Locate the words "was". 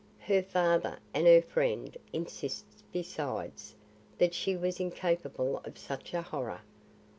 4.57-4.79